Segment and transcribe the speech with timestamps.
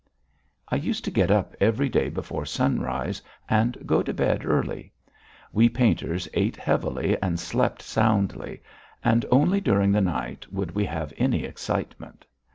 [0.67, 4.93] I used to get up every day before sunrise and go to bed early.
[5.53, 8.63] We painters ate heavily and slept soundly,
[9.03, 12.25] and only during the night would we have any excitement.